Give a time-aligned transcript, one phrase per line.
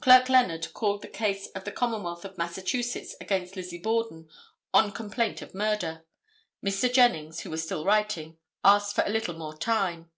[0.00, 4.26] Clerk Leonard called the case of the Commonwealth of Massachusetts against Lizzie Borden,
[4.72, 6.06] on complaint of murder.
[6.64, 6.90] Mr.
[6.90, 10.10] Jennings, who was still writing, asked for a little more time.